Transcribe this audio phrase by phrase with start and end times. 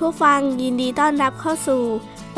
[0.00, 1.82] ผู้ฟังยินดีต้อนรับเข้าสู่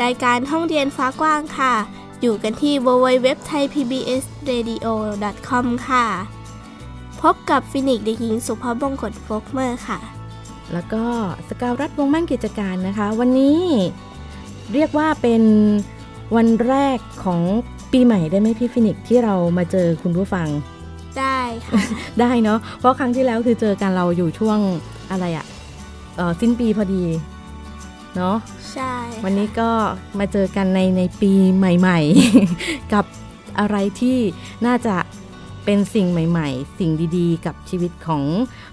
[0.03, 1.73] รายการห้องเรียนฟ้ากว้างค่ะ
[2.21, 6.07] อยู่กันที่ www.thaipbsradio.com ค่ะ
[7.21, 9.99] พบกับฟินิกเด็กหญิงสุภาพบงกตโฟกเมอร์ค่ะ
[10.73, 11.03] แล้วก็
[11.47, 13.59] สกาวรัฐวงมั่นกิจการนะคะ วันนี้
[14.73, 15.43] เรียกว่าเป็น
[16.35, 17.41] วันแรกของ
[17.91, 20.47] ปีใหม่ได้ไหมพี่ฟินิกที่เรามาเจอคุณผู้ฟัง
[21.19, 21.73] ได้ค่ะ
[22.19, 24.59] ได้เนาะเพราะครั้งที่แล้วคือเจอกันเราอยู่ช่วง
[25.11, 25.45] อะไรอะ
[26.41, 27.03] สิ้นปีพอดี
[28.17, 28.37] เนาะ
[28.73, 29.69] ใช่ วันนี้ก็
[30.19, 31.99] มาเจอกันในในปีใหม่
[32.45, 33.05] ๆ กับ
[33.59, 34.17] อะไรที่
[34.65, 34.95] น่าจะ
[35.65, 38.23] เป็นสิ่งใหม่ ๆ สิ่งดีๆ กับชีวิตของ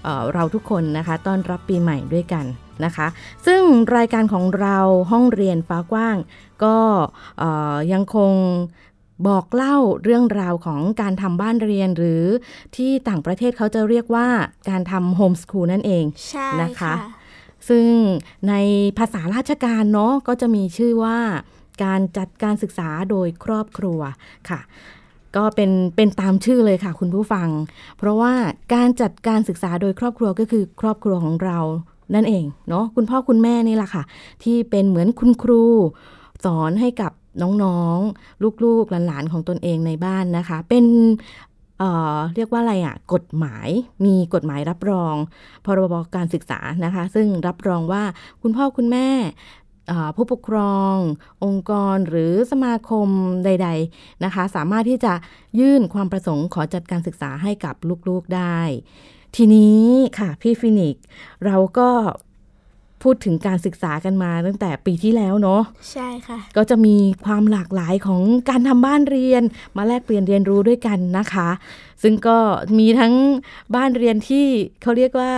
[0.03, 2.45] เออเราทุกคนนะคะต้อนรับปีใหม่ด้วยกัน
[2.85, 3.07] นะคะ
[3.45, 3.61] ซึ่ง
[3.97, 4.77] รายการของเรา
[5.11, 6.17] ห้องเรียนฟ้ากว้าง
[6.63, 6.77] ก็
[7.93, 8.33] ยังคง
[9.27, 12.23] บอกเล่าเรื่องราวของการทำบ้านเรียนหรือ
[12.75, 14.27] ที่ต่างประเทศเขาจะเรียกว่า
[14.69, 16.05] การทำโฮมสคูลนั่นเอง
[16.61, 16.93] นะคะ
[17.69, 17.87] ซึ่ง
[18.49, 18.53] ใน
[18.97, 21.17] ภาษาราชการเนาะก็จะมีชื่อว่า
[21.83, 23.99] การจัดการศึกษาโดยครอบครัว
[24.49, 24.59] ค่ะ
[25.35, 27.49] ก็เป็นเป็นตามชื่อเลยค่ะคุณผู้ฟัง
[27.97, 28.33] เพราะว่า
[28.73, 31.59] การจัดการศึกษาโดยครอบครัวก็คือครอบครัวของเรา
[32.15, 34.03] นั่นเองเนาะคุณพ่อคุณแม่นี่แหละค่ะ
[34.43, 35.63] ที่เป็นเหมือนคุณครู
[36.45, 40.85] สอนให้กับน้องๆ ลูกๆหลานๆของตนเองในบ้านนะคะ เป็น
[41.81, 43.69] เเรียกว่าอะไรอะ่ะกฎหมาย
[44.05, 45.15] มีกฎหมายรับรอง
[45.65, 48.03] พรบการศึกษานะคะ ซึ่งรับรองว่า
[48.41, 49.09] คุณพ่อคุณแม่
[50.15, 50.95] ผู้ปกครอง
[51.45, 53.07] องค์กรหรือสมาคม
[53.45, 55.13] ใด ๆนะคะ สามารถที่จะ
[55.59, 57.75] ยื่นความประสงค์ขอจัดการศึกษาให้กับ
[58.09, 58.59] ลูกๆได้
[59.35, 59.85] ทีนี้
[60.19, 60.95] ค่ะพี่ฟินิก
[61.45, 61.89] เราก็
[63.03, 66.95] พูดถึงการศึกษากันมาตั้งแต่ปีที่แล้วเนาะใช่ค่ะ ก็จะมี
[67.25, 69.43] ความหลากหลายของการทำบ้านเรียน
[69.77, 71.49] มาแลกเปลี่ยนเรียนรู้ด้วยกันนะคะ
[72.03, 72.37] ซึ่งก็
[72.77, 73.13] มีทั้ง
[73.75, 74.45] บ้านเรียนที่
[74.81, 75.33] เขาเรียกว่า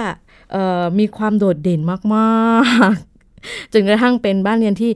[1.00, 1.82] มีความโดดเด่น
[2.16, 2.30] มา
[2.94, 4.92] กๆจนกระทั่งเป็นบ้านเรียนที่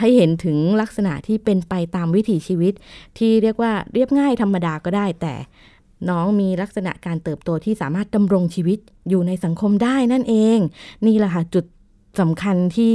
[0.00, 2.72] ให้เห็นถึงลักษณะที่เป็นไปตามวิถีชีวิต
[3.18, 5.34] ที่เรียกว่าเรียบง่ายธรรมดาก็ได้แต่
[6.10, 10.58] น้องมีลักษณะการเติบโตที่สามารถดำรงชีวิตอยู่ในสังคมได้นั่นเอง
[11.06, 11.64] นี่แหละค่ะจุด
[12.20, 12.94] สำคัญที่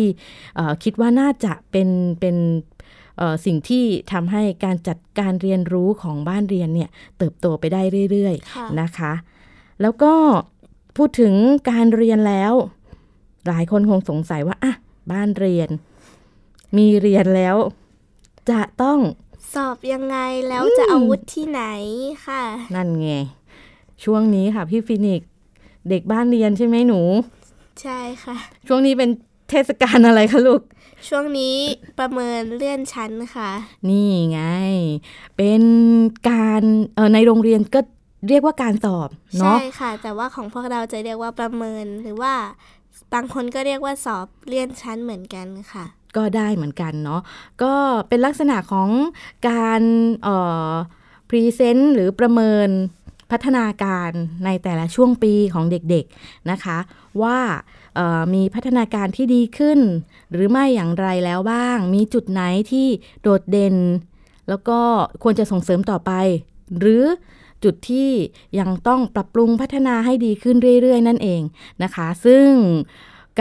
[0.84, 2.38] คิดว่าน่าจะเป็นเป็น
[3.45, 7.81] สิ่งที่ทำให้การจัดการเรียนรู้ของบ้านเรียนเนี่ยเติบโตไปได้
[8.12, 9.13] เรื่อยๆนะคะ
[9.81, 10.13] แล้วก็
[10.97, 11.34] พูดถึง
[11.69, 12.53] การเรียนแล้ว
[13.47, 14.74] หลายคนคงสงสัยว่าอะ
[15.12, 15.69] บ้านเรียน
[16.78, 17.56] มีเรียนแล้ว
[18.50, 19.00] จะต้อง
[19.57, 20.18] สอบยังไง
[20.50, 21.63] แล้วจะเอาวุธที่ไหน
[22.28, 22.44] ค่ะ
[22.75, 23.09] นั่นไง
[24.03, 25.22] ช่วงนี้ค่ะพี่ฟินิก
[25.90, 27.01] เด็กบ้านเรียนใช่ไหมหนู
[27.81, 28.35] ใช่ค่ะ
[28.68, 29.09] ช่วงนี้เป็น
[29.50, 30.62] เทศกาลอะไรคะลูก
[31.07, 31.57] ช่วงนี้
[32.00, 33.51] ประเมินเลื่อนชั้นค่ะ
[33.90, 34.41] นี่ไง
[35.38, 35.62] เป็น
[36.29, 36.63] การ
[36.95, 37.79] เออในโรงเรียนก็
[38.28, 42.34] เรียกว่าการสอบเนาะใช่ค่ะ แต่ว่าของพวกเราจะเรียกว่าประเมินหรือว่า
[43.13, 45.85] บางคนก็เรียกว่าสอบเลื่อนชั้นเหมือนกันค่ะ
[46.18, 47.22] ก็ได้เหมือนกันเนาะ
[47.63, 47.73] ก็
[48.09, 48.90] เป็นลักษณะของ
[49.50, 49.81] การ
[51.30, 52.69] present หรือประเมิน
[53.31, 54.12] พัฒนาการ
[54.45, 56.78] ในแต่ละช่วงปีของเด็กๆนะคะ
[57.22, 57.40] ว่า
[58.34, 59.79] มีพัฒนาการที่ดีขึ้น
[60.31, 62.41] หรือไม่อย่างไรแล้วบ้าง มีจุดไหน
[62.72, 62.88] ที่
[63.22, 63.75] โดดเด่น
[64.50, 64.79] แล้วก็
[65.24, 66.12] ควรจะส่งเสริมต่อไป
[66.79, 67.03] หรือ
[67.63, 68.09] จุดที่
[68.59, 71.41] ยังต้องปรับปรุงพัฒนาให้ดีขึ้นเรื่อยๆ นั่นเอง
[71.84, 72.50] นะคะ ซึ่ง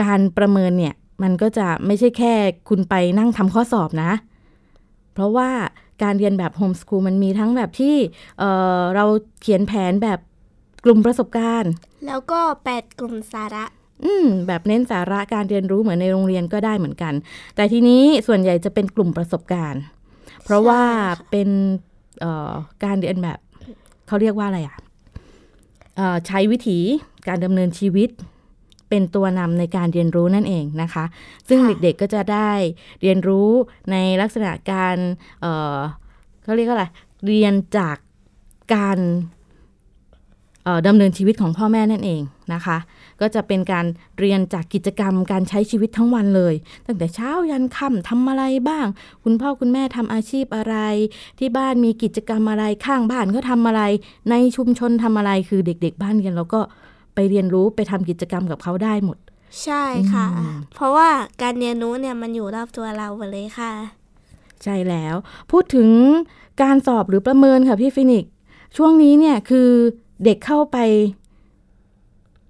[0.01, 2.33] การประเมินเนี่ย มันก็จะไม่ใช่แค่
[2.69, 4.11] คุณไปนั่งทำข้อสอบนะ
[5.13, 5.49] เพราะว่า
[6.03, 7.95] การเรียนแบบโฮมสคูลมันมีทั้งแบบที่
[8.39, 9.05] เเรา
[9.41, 10.19] เขียนแผนแบบ
[10.85, 11.71] กลุ่มประสบการณ์
[12.07, 13.65] แล้วก็แปดกลุ่มสาระ
[14.05, 17.13] อืม แบบเน้นสาระการเรียนรู้เหมือนในโรงเรียนก็ได้เหมือนกัน
[17.55, 19.81] แต่ทีนี้ส่วนใหญ่จะเป็นกลุ่มประสบการณ์
[20.43, 20.81] เพราะว่า
[21.31, 21.49] เป็น
[22.83, 23.39] การเรียนแบบ
[24.07, 26.79] เขาเรียกว่าอะไรอะ่ะใช้วิถี
[27.27, 28.09] การดำเนินชีวิต
[28.89, 31.05] เป็นตัวนำในการเรียนรู้นั่นเองนะคะ
[31.47, 32.51] ซึ่งเด็กๆก็จะได้
[33.01, 33.49] เรียนรู้
[33.91, 34.97] ในลักษณะการ
[35.41, 36.85] เเขาเรียกว่าอะไร
[37.27, 37.97] เรียนจาก
[38.73, 38.99] การ
[40.87, 42.21] ดำเนินชีวิตของพ่อแม่นั่นเอง
[42.53, 42.77] นะคะ
[43.21, 43.85] ก็จะเป็นการ
[44.19, 46.53] เรียนจากกิจกรรมการใช้ชีวิตทั้งวันเลย
[46.85, 48.85] ตั้งแต่เช้ายันค่ำทำอะไรบ้าง
[49.23, 50.75] คุณพ่อคุณแม่ทำอาชีพอะไร
[51.39, 53.81] ที่บ้านมีกิจกรรมอะไรข้างบ้านก็ทำอะไร
[54.29, 56.61] ในชุมชนทำอะไรคือเด็ก ๆ บ้านกันแล้วก็
[57.17, 59.17] ไปเรียนรู้ไปทำกิจกรรมกับเขาได้หมด
[59.63, 59.83] ใช่
[60.13, 61.09] ค่ะอืมเพราะว่า
[61.41, 63.73] การเรียนรู้เนี่ยมันอยู่รอบตัวเราหมดเลยค่ะ
[64.63, 65.15] ใช่แล้ว
[65.51, 65.89] พูดถึง
[66.61, 68.31] การสอบหรือประเมินค่ะพี่ฟินิกซ์
[68.77, 69.69] ช่วงนี้เนี่ยคือ
[70.23, 70.77] เด็กเข้าไป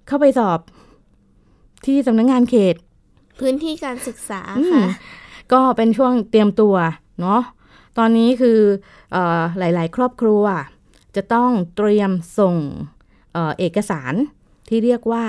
[0.08, 0.60] เข้าไปสอบ
[1.84, 2.74] ที่สำนักงานเขต
[3.40, 4.86] พื้นที่การศึกษาอืมค่ะ
[5.52, 6.74] ก็เป็นช่วงเตรียมตัว
[7.20, 7.40] เนาะ
[7.98, 8.58] ตอนนี้คือ
[9.12, 10.42] เออหลาย ๆ ครอบครัว
[11.16, 12.56] จะต้องเตรียมส่ง
[13.32, 14.14] เออเอกสาร
[14.68, 15.24] ที่เรียกว่า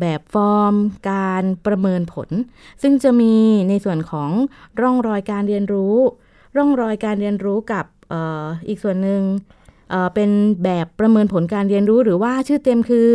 [0.00, 0.74] แบบฟอร์ม
[1.10, 2.28] การประเมินผล
[2.82, 3.34] ซึ่งจะมี
[3.68, 4.30] ในส่วนของ
[4.80, 5.96] ร่องรอยการเรียนรู้
[6.56, 8.14] ร่องรอยการเรียนรู้กับอ
[8.68, 9.22] อีกส่วนหนึ่ง
[10.14, 10.30] เป็น
[10.64, 13.10] แบบประเมินผลการเรียนรู้หรือว่าชื่อเต็มคือ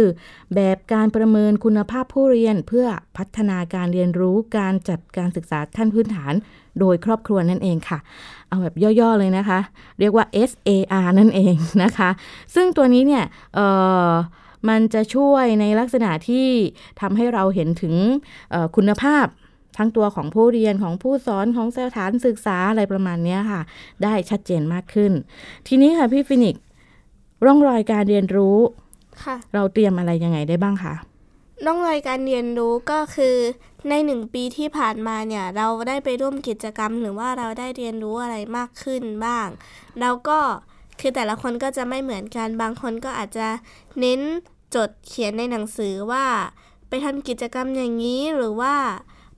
[0.55, 2.85] แบบการประเมินคุณภาพผู้เรียนเพื่อ
[3.17, 6.33] พัฒนาการเรียนรู้การจัดการศึกษาขั้นพื้นฐาน
[6.79, 7.99] โดยครอบครัวนั่นเองค่ะ
[8.47, 9.59] เอาแบบย่อๆเลยนะคะ
[9.99, 12.09] เรียกว่า SAR นั่นเองนะคะ
[12.55, 13.23] ซึ่งตัวนี้เนี่ย
[13.55, 16.47] เมันจะช่วยในลักษณะที่
[17.01, 17.95] ทำให้เราเห็นถึง
[18.75, 19.25] คุณภาพ
[19.77, 23.61] ทั้งตัวของผู้เรียนของผู้สอนของสถานศึกษาอะไรประมาณนี้ค่ะ
[24.03, 25.11] ได้ชัดเจนมากขึ้น
[25.67, 26.55] ทีนี้ค่ะพี่ฟินิก
[27.45, 28.57] ร่องรอยการเรียนรู้
[29.23, 30.93] ค่ะ เราเตรียมอะไรยังไงได้บ้างคะ
[31.65, 33.35] น้องรอยการเรียนรู้ก็คือ
[33.89, 39.47] ในหนึ่งปีที่ผ่านมาเนี่ยเราได้ไปร่วมกิจกรรม หรือว่าเราได้เรียนรู้อะไรมากขึ้นบ้าง
[39.99, 40.39] แล้วก็
[40.99, 43.47] คือแต่ละคนก็จะไม่เหมือนกันบางคนก็อาจจะ
[43.99, 44.21] เน้น
[44.75, 46.25] จดเขียนในหนังสือว่า
[46.89, 48.75] ไปทำกิจกรรมอย่างนี้หรือว่า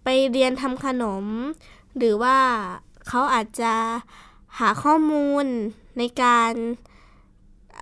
[0.04, 1.26] ไปเรียนทำขนม
[1.98, 2.38] หรือว่า
[3.08, 3.74] เขาอาจจะ
[4.60, 5.46] หาข้อมูล
[5.98, 6.54] ในการ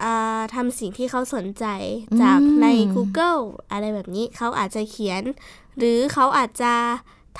[0.04, 1.66] อ่าทำสิ่งที่เขาสนใจ
[2.22, 5.24] จากใน Google อะไรแบบนี้เขาอาจจะเขียน
[5.78, 6.74] หรือเขาอาจจะ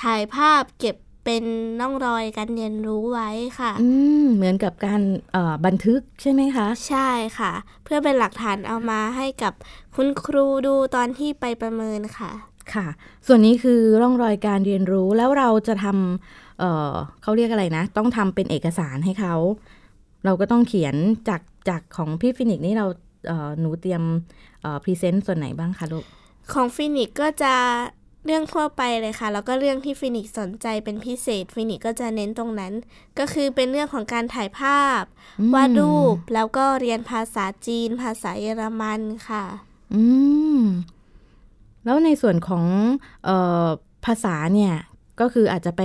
[0.02, 1.44] ถ่ายภาพเก็บ เป็น
[1.80, 3.88] ร่องรอยการเรียนรู้ไว้ค่ะ อื
[4.22, 5.00] มเหมือนกับการ
[5.32, 7.52] เอ่อบันทึกใช่ไหมคะ ใช่ค่ะ
[7.84, 9.52] เพื่อเป็นหลักฐานเอามาให้กับ
[9.96, 12.30] คุณครูดูตอนที่ไปประเมินค่ะ
[12.74, 12.86] ค่ะ
[13.26, 16.92] ส่วนนี้คือร่องรอยการเรียนรู้แล้วเราจะทำเอ่อ
[17.22, 19.34] เขาเรียกอะไรนะ ต้องทำเป็นเอกสารให้เขา
[20.24, 20.94] เราก็ต้องเขียน
[21.28, 22.86] จากจากของพี่ฟินิกซ์นี่เรา
[23.26, 24.02] เอ่อหนูเตรียม
[24.84, 26.04] present ส่วนไหนบ้างคะลูก
[26.52, 27.54] ของฟินิกซ์ก็จะ
[28.24, 32.72] เรื่องทั่วไปเลยค่ะ แล้วก็เรื่องที่ฟินิกซ์สนใจเป็นพิเศษฟินิกซ์ก็จะเน้นตรงนั้น
[33.18, 35.02] ก็คือเป็นเรื่องของการถ่ายภาพ
[35.40, 39.44] อืมวาดรูปแล้วก็เรียนภาษาจีน ภาษาเยอรมันค่ะ
[39.94, 40.02] อื
[40.58, 40.60] ม
[41.84, 42.64] แล้วในส่วนของ
[43.24, 43.66] เอ่อ
[44.06, 44.74] ภาษาเนี่ย
[45.20, 45.82] ก็คืออาจจะไป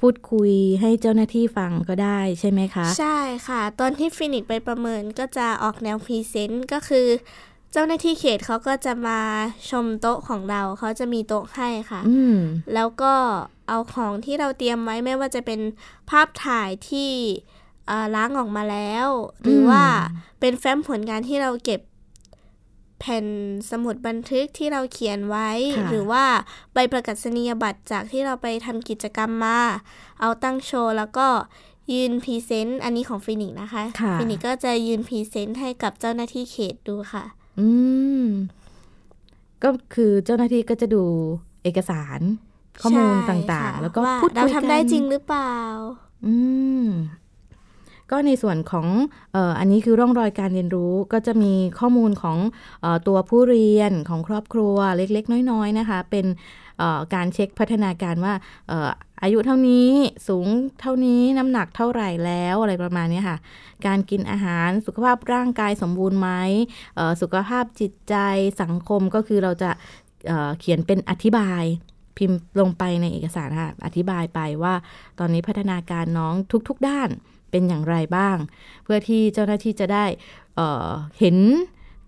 [0.00, 7.06] พูดคุยให้เจ้าหน้าที่ฟังก็ได้ใช่ไหมคะ ใช่ค่ะ ตอนที่ฟินิกซ์ไปประเมินก็จะออกแนว present ก็คือ
[7.72, 9.20] เจ้าหน้าที่เขตเขาก็จะมา
[9.70, 12.38] ชมโต๊ะของเราเขาจะมีโต๊ะให้ค่ะอืม
[12.74, 13.14] แล้วก็
[13.68, 15.60] เอาของที่เราเตรียมไว้ไม่ว่าจะเป็น
[16.10, 17.10] ภาพถ่ายที่
[17.86, 19.08] เอ่อล้างออกมาแล้ว
[19.42, 19.84] หรืออมว่า
[20.40, 21.80] เป็นแฟ้มผลงานที่เราเก็บ
[22.98, 23.26] แผ่น
[23.70, 26.24] สมุดบันทึกที่เราเขียนไว้ค่ะหรือว่า
[26.72, 29.60] ใบประกาศนียบัตรจากที่เราไปทำกิจกรรมมา
[30.20, 31.26] เอาตั้งโชว์แล้วก็
[31.92, 37.24] ยืน present อันนี้ของฟินิกส์นะคะค่ะฟินิกส์ก็จะยืน present ให้กับเจ้าหน้าที่เขตดูค่ะ
[37.58, 37.68] อื
[38.24, 38.26] ม
[39.62, 41.04] ก็คือเจ้าหน้าที่ก็จะดู
[41.62, 42.20] เอกสาร
[42.82, 45.56] ข้อมูลใช่ต่างค่ะๆแล้วก็ว่าพูดคุยเราทำได้กันจริงหรือเปล่า
[46.26, 46.34] อื
[46.84, 46.86] ม
[48.10, 48.86] ก็ในส่วนของ
[49.32, 52.36] เอ่ออันนี้คือร่องรอยการเรียนรู้ก็จะมีข้อมูลของ
[52.80, 56.26] เออตัวผู้เรียนของครอบครัวเล็ก ๆ น้อย ๆ นะคะ เป็น
[56.78, 58.34] เอ่อการเช็คพัฒนาการว่า
[58.68, 59.88] เอายุเท่านี้
[60.28, 60.46] สูง
[60.80, 63.38] เท่านี้น้ำหนักเท่าไหร่แล้วอะไรประมาณนี้ค่ะ
[63.86, 66.30] การกินอาหารสุขภาพร่างกายสมบูรณ์ไหม
[67.20, 68.14] สุขภาพจิตใจ
[68.62, 69.70] สังคมก็คือเราจะ
[70.26, 71.62] เเขียนเป็นอธิบาย
[72.16, 74.74] พิมพ์ลงไปในเอกสารค่ะอธิบายไปว่า
[75.18, 76.34] ตอนนี้พัฒนาการน้อง
[76.68, 77.08] ทุกๆด้าน
[77.50, 78.36] เป็นอย่างไรบ้าง
[78.84, 80.04] เพื่อที่เจ้าหน้าที่จะได้
[80.56, 81.36] เเห็น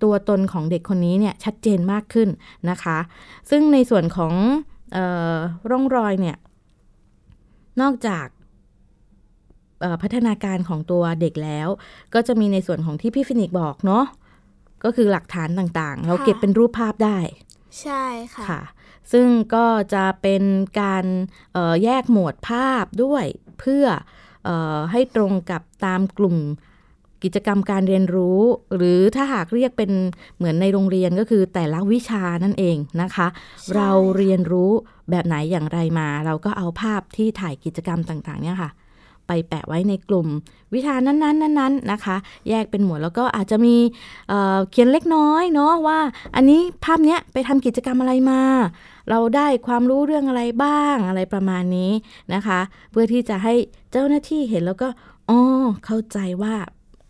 [0.02, 2.28] ตัวตนของเด็กคนนี้เนี่ยชัดเจนมากขึ้น
[2.70, 2.98] นะคะ
[3.50, 4.34] ซึ่งในส่วนของ
[4.96, 4.98] อ
[5.34, 5.36] อ
[5.70, 6.36] ร่องรอยเนี่ย
[7.80, 8.26] นอกจาก
[9.80, 11.68] เอ่อพัฒนาการของตัวเด็กแล้ว
[12.14, 14.04] ก็จะมีในส่วนของที่พี่ฟินิกบอกเนาะ
[14.84, 17.18] ก็คือหลักฐานต่างๆ เราค่ะเก็บเป็นรูปภาพได้
[17.80, 18.04] ใช่
[18.34, 18.62] ค่ะค่ะ
[19.12, 20.42] ซึ่งก็จะเป็น
[20.80, 21.04] การ
[21.52, 23.24] เอ่อแยกหมวดภาพด้วย
[23.58, 23.86] เพื่อ
[24.44, 26.36] เออให้ตรงกับตามกลุ่ม
[27.22, 28.40] กิจกรรมการเรียนรู้
[28.76, 29.90] หรือถ้าหากเรียกเป็น
[30.36, 34.72] เหมือนในโรงเรียนก็คือแต่ละวิชานั่นเองนะคะใช่เราเรียนรู้
[35.10, 38.70] แบบไหนอย่างไรมา เราก็เอาภาพที่ถ่ายกิจกรรมต่างๆ เนี่ยค่ะ
[39.26, 40.28] ไปแปะไว้ในกลุ่ม
[40.74, 42.16] วิชานั้นๆนั้นๆนะคะ
[42.48, 43.76] แยกเป็นหมวดแล้วก็อาจจะมี
[44.28, 45.98] เเขียนเล็กน้อยเนาะว่า
[46.36, 48.40] อันนี้ภาพเนี้ยไปทำกิจกรรมอะไรมา
[49.10, 51.92] เราได้ความรู้เรื่องอะไรบ้างอะไรประมาณนี้
[52.34, 53.54] นะคะ เพื่อที่จะให้
[53.92, 54.88] เจ้าหน้าที่เห็นแล้วก็
[55.30, 55.40] อ๋อ
[55.84, 56.54] เข้าใจว่า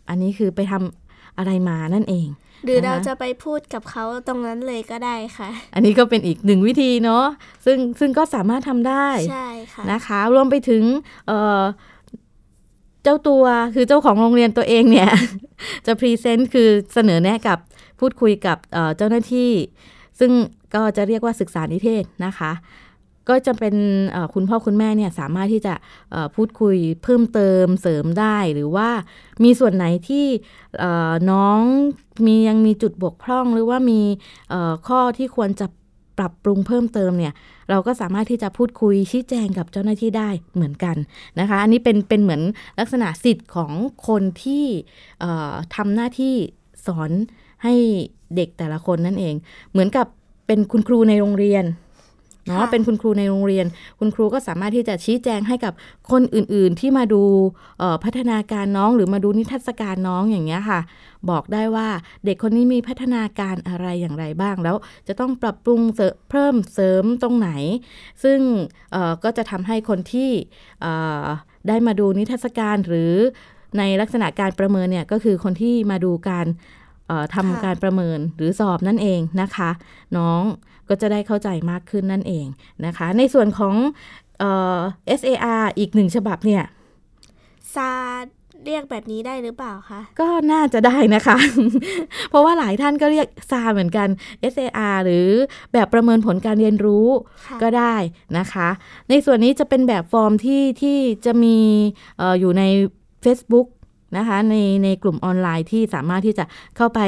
[0.09, 2.27] อันนี้คือไปทำอะไรมานั่นเอง
[2.65, 7.25] หรือนะคะเราจะไปพูดกับเขาตรงนั้นเลยก็ได้ค่ะ อันนี้ก็เป็นอีกหนึ่งวิธีเนาะ
[7.65, 10.83] ซึ่งซึ่งก็สามารถทำได้ใช่ค่ะนะคะรวมไปถึง
[11.27, 11.63] เอ่อ
[13.03, 13.43] เจ้าตัว
[13.75, 15.09] คือเจ้าของโรงเรียนตัวเองเนี่ย
[15.85, 17.59] จะพรีเซนต์คือเสนอแนะกับ
[17.99, 19.51] พูดคุยกับเอ่อเจ้าหน้าที่
[20.19, 20.31] ซึ่ง
[20.75, 22.51] ก็จะเรียกว่าศึกษานิเทศนะคะ
[23.29, 23.75] ก็จะเป็น
[24.33, 25.73] คุณพ่อคุณแม่เนี่ยสามารถที่จะ
[26.35, 28.89] พูดคุยเพิ่มเติมเสริมได้ หรือว่า
[29.43, 30.25] มีส่วนไหนที่
[31.31, 31.59] น้อง
[32.25, 34.01] มียังมีจุดบกพร่อง หรือว่ามี
[34.87, 35.67] ข้อที่ควรจะ
[36.17, 37.33] ปรับปรุงเพิ่มเติมเนี่ย
[37.69, 40.95] เราก็สามารถที่จะพูดคุยชี้แจงกับเจ้าหน้าที่ได้เหมือนกัน
[41.39, 42.41] นะคะ อันนี้เป็นเป็นเหมือน
[42.79, 43.71] ลักษณะสิทธิ์ของ
[44.07, 44.65] คนที่
[45.75, 46.35] ทำหน้าที่
[46.85, 47.11] สอน
[47.63, 47.73] ให้
[48.35, 49.35] เด็กแต่ละคนนั่นเอง
[49.71, 50.07] เหมือนกับ
[50.47, 51.63] เป็นคุณครูในโรงเรียน
[52.47, 53.65] เนาะค่ะเป็นคุณครูในโรงเรียน
[53.99, 55.73] คุณครูก็สามารถที่จะชี้แจงให้กับ
[56.11, 57.23] คนอื่นๆที่มาดู
[57.79, 60.79] เอ่อพัฒนาการน้องหรือมาดูนิทรรศการน้องอย่างเงี้ยค่ะ
[61.29, 61.87] บอกได้ว่า
[62.25, 64.75] เด็กคนนี้มีพัฒนาการอะไรอย่างไรบ้าง แล้ว
[65.07, 67.49] จะต้องปรับปรุงเสริมเพิ่มเสริมตรงไหน
[68.23, 68.39] ซึ่ง
[68.91, 70.29] เอ่อก็จะทำให้คนที่
[70.81, 71.25] เอ่อ
[71.67, 73.13] ได้มาดูนิทรรศการหรือ
[73.77, 76.47] ในลักษณะการประเมินเนี่ยก็คือคนที่มาดูการ
[77.07, 79.69] เอ่อค่ะทำการประเมินหรือสอบนั่นเองนะคะ
[80.17, 80.41] น้อง
[80.89, 82.45] ก็จะได้เข้าใจมากขึ้นนั่นเอง
[82.85, 83.75] นะคะ ในส่วนของ
[84.39, 84.79] เอ่อ
[85.19, 86.63] SAR อีกหนึ่งฉบับเนี่ย
[87.73, 87.89] ซา
[88.65, 91.37] เรียกแบบนี้ได้หรือเปล่าคะ ก็น่าจะได้นะคะ
[92.29, 94.07] เพราะว่าหลายท่านก็เรียกซาเหมือนกัน
[94.53, 95.27] SAR หรือ
[95.73, 97.07] แบบประเมินผลการเรียนรู้
[97.45, 97.95] ค่ะก็ได้
[98.37, 98.69] นะคะ
[99.09, 101.57] ในส่วนนี้จะเป็นแบบฟอร์มที่ที่จะมี
[102.17, 102.63] เอออยู่ใน
[103.23, 103.67] Facebook
[104.17, 106.45] นะคะในในกลุ่มออนไลน์ที่สามารถที่จะ
[106.77, 106.99] เข้าไป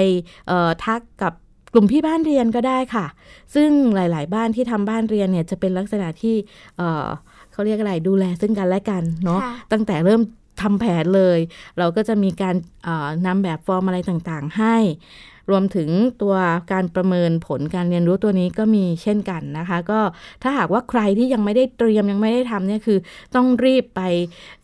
[0.47, 1.33] เอ่อทักกับ
[1.73, 3.05] กลุ่มพี่บ้านเรียนก็ได้ค่ะ
[3.55, 6.35] ซึ่งหลาย ๆ บ้านที่ทำบ้านเรียนเนี่ยจะเป็นลักษณะที่
[6.77, 7.07] เอ่อ
[7.51, 10.21] เขาเรียกอะไรดูแลซึ่งกันและกันเนาะค่ะตั้งแต่เริ่ม
[10.61, 11.39] ทำแผนเลย
[11.77, 14.77] เราก็จะมีการเอ่อนำแบบฟอร์มอะไรต่างๆ ให้
[15.51, 15.89] รวมถึง
[16.21, 16.35] ตัว
[16.71, 19.99] การประเมินผลการเรียนรู้ตัวนี้ก็มีเช่นกันนะคะ ก็
[20.43, 22.99] ถ้าหากว่าใครที่ยังไม่ได้เตรียมยังไม่ได้ทำเนี่ยคือ
[23.35, 24.01] ต้องรีบไป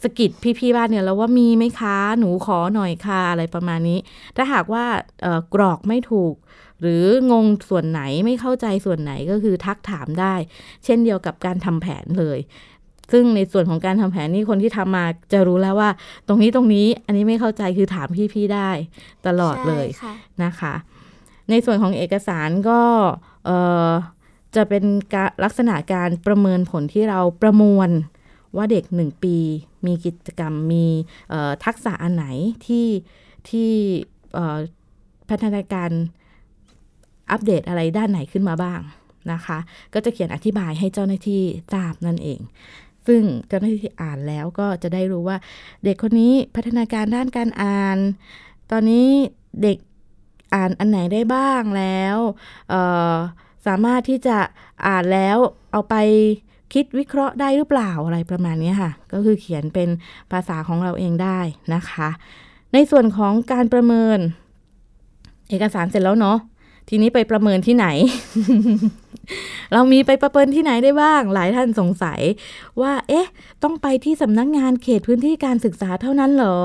[0.04, 0.30] สกิด
[0.60, 4.00] พี่ๆบ้านเนี่ยแล้วว่ามีไหมคะหนูขอหน่อยค่ะอะไรประมาณนี้
[4.38, 4.86] ถ้าหากว่า
[5.22, 6.34] เอ่อกรอกไม่ถูก
[6.84, 10.36] หรืองงส่วนไหนไม่เข้าใจส่วนไหนก็คือทักถามได้
[10.86, 12.40] เช่นเดียวกับการทำแผนเลย
[13.12, 15.90] ซึ่งในส่วนของการทำแผนนี่คนที่ทำมาจะรู้แล้วว่า
[16.28, 18.70] ตรงนี้ตรงนี้อันนี้ไม่เข้าใจคือถามพี่ๆได้
[19.28, 20.14] ตลอดเลยใช่ค่ะ
[20.44, 20.74] นะคะ
[21.50, 22.82] ในส่วนของเอกสารก็
[23.46, 23.90] เอ่อ
[24.56, 27.90] จะเป็นกะลักษณะการประเมินผลที่เราประมวล
[28.56, 29.38] ว่าเด็กหนึ่งปี
[29.86, 30.86] มีกิจกรรมมี
[31.30, 32.26] เอ่อทักษะอันไหน
[32.66, 32.88] ที่
[33.50, 33.72] ที่
[34.34, 34.58] เอ่อ
[35.30, 35.92] พัฒนาการ
[37.32, 38.80] อัปเดตอะไรด้านไหนขึ้นมาบ้าง
[39.32, 39.58] นะคะ
[39.94, 42.40] ก็จะเขียนอธิบายให้เจ้าหน้าที่ทราบนั่นเอง
[43.08, 45.38] ซึ่งเจ้าหน้าที่อ่านแล้วก็จะได้รู้ว่า
[45.84, 47.98] เด็กคนนี้พัฒนาการด้านการอ่าน
[48.72, 49.08] ตอนนี้
[49.64, 49.78] เด็ก
[50.54, 52.18] อ่านอันไหนได้บ้างแล้ว
[53.68, 54.38] สามารถที่จะ
[54.88, 55.38] อ่านแล้ว
[55.72, 55.96] เอาไป
[56.74, 59.90] คิดวิเคราะห์ได้หรือเปล่าอะไรประมาณนี้ค่ะ ก็คือเขียนเป็น
[60.32, 61.40] ภาษาของเราเองได้
[61.74, 62.10] นะคะ
[62.74, 64.20] ในส่วนของการประเมิน
[65.50, 66.38] เอกสารเสร็จแล้วเนาะ
[66.90, 67.88] ทีนี้ไปประเมินที่ไหน
[69.74, 72.22] เรามีไปประเมินที่ไหนได้บ้าง หลายท่านสงสัย
[72.82, 73.28] ว่า เอ๊ะ
[73.64, 76.60] ต้องไปที่สำนักงานเขตพื้นที่การศึกษาเท่านั้นเหรอ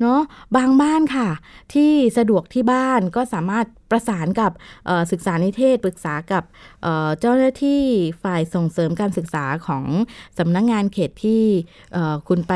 [0.00, 0.20] เนาะ
[0.56, 1.28] บางบ้านค่ะ
[1.74, 4.52] ที่สะดวกที่บ้านก็สามารถประสานกับ
[4.86, 6.44] เอ่อศึกษานิเทศปรึกษากับ
[6.82, 7.82] เอ่อเจ้าหน้าที่
[8.22, 9.84] ฝ่ายส่งเสริมการศึกษาของ
[10.38, 11.42] สำนักงานเขตที่
[11.92, 12.54] เอ่อคุณไป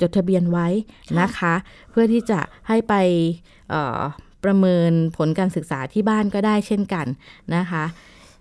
[0.00, 0.68] จดทะเบียนไว้
[1.20, 1.54] นะคะ
[1.90, 2.94] เพื่อที่จะให้ไป
[3.70, 4.00] เอ่อ
[4.44, 7.06] ประเมินผลการศึกษาที่บ้านก็ได้เช่นกัน
[7.56, 7.84] นะคะ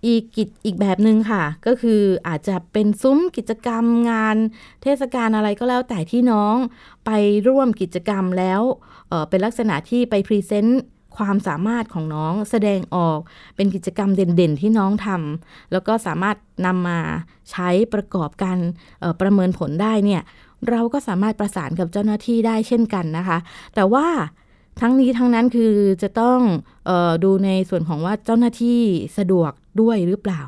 [0.08, 4.38] อีกกิจอีกแบบหนึ่งค่ะ ก็คืออาจจะเป็นซุ้มกิจกรรมงาน
[4.84, 6.56] เทศกาลอะไรก็แล้วแต่ที่น้อง
[7.06, 7.12] ไป
[7.48, 8.62] ร่วมกิจกรรมแล้ว
[9.10, 10.82] เเป็นลักษณะที่ไปพรีเซนต์
[11.18, 13.20] ความสามารถของน้องแสดงออก
[13.56, 17.00] เป็นกิจกรรมเด่นๆ ที่น้องทำแล้วก็สามารถนำมา
[17.52, 18.58] ใช้ประกอบการ
[19.22, 20.22] ประเมินผลได้เนี่ย
[20.70, 23.38] เราก็สามารถประสานกับเจ้าหน้าที่ได้เช่นกันนะคะ
[23.76, 24.08] แต่ว่า
[24.82, 25.74] ทั้งนี้ทั้งนั้นคือ
[26.04, 26.40] จะต้อง
[26.90, 28.80] ออดูในส่วนของว่าเจ้าหน้าที่
[29.18, 30.42] สะดวกด้วยหรือเปล่า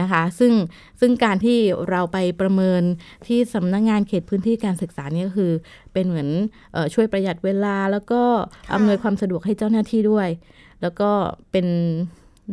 [0.00, 0.52] นะคะซึ่ง
[1.00, 1.58] ซึ่งการที่
[1.90, 2.82] เราไปประเมิน
[3.26, 5.52] ที่สำนักงานเขตพื้นที่การศึกษานี่ก็คือ
[5.92, 6.28] เป็นเหมือน
[6.74, 8.22] ออช่วยประหยัดเวลา แล้วก็
[8.74, 10.28] อำนวยความสะดวกให้เจ้าหน้าที่ด้วย
[10.82, 11.10] แล้วก็
[11.50, 11.66] เป็น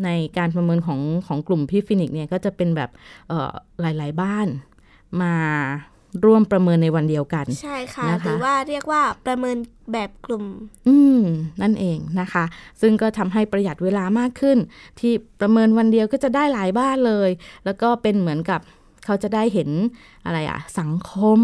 [0.03, 2.89] ในการประเมินของของกลุ่มพี่ฟินิกส์เนี่ยก็จะเป็นแบบ
[3.82, 4.48] หลาย ๆ บ้าน
[5.22, 5.34] มา
[6.26, 9.58] ร่วมประเมินในวันเดียวกัน ใช่ค่ะนะคะหรือว่าเรียกว่าประเมิน
[9.94, 10.46] แบบกลุ่ม
[10.88, 11.22] อืม
[11.62, 12.44] นั่นเองนะคะ
[12.82, 14.58] ซึ่งก็ทำให้ประหยัดเวลามากขึ้น
[15.00, 17.30] ที่ประเมินวันเดียวก็จะได้หลายบ้านเลย
[17.66, 18.60] แล้วก็เป็นเหมือนกับ
[19.06, 19.70] เขาจะได้เห็น
[20.26, 21.42] อะไรอะสังคม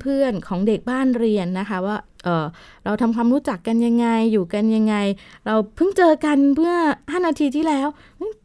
[0.00, 2.46] เพื่อนๆของเด็กบ้านเรียนนะคะ ว่าเออ
[2.84, 4.94] เราทำความรู้จักกันยังไง อยู่กันยังไง
[5.46, 7.88] เราเพิ่งเจอกันเมื่อ5นาทีที่แล้ว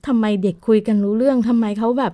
[0.07, 2.13] ทำไมเด็กคุยกันรู้เรื่องทำไมเขาแบบ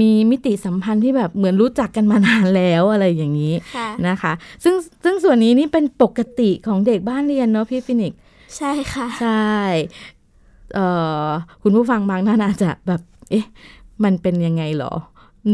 [0.00, 4.32] มีมิติสัมพันธ์ที่แบบเหมือนรู้จักกันมานานแล้วอะไรอย่างนี้ค่ะนะคะ
[4.64, 4.74] ซึ่ง
[5.04, 8.18] ซึ่งส่วนนี้นี่เป็นปกติของเด็กบ้านเรียนเนาะพี่ฟินิกซ์
[8.56, 9.54] ใช่ค่ะ ใช่
[10.74, 10.86] เอ่
[11.26, 11.28] อ
[11.62, 13.00] คุณผู้ฟังบางท่านอาจจะแบบ
[13.30, 13.46] เอ๊ะ
[14.04, 14.92] มันเป็นยังไงเหรอ